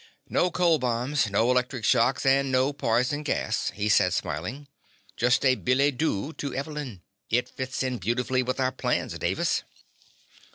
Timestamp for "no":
0.29-0.49, 1.29-1.51, 2.51-2.73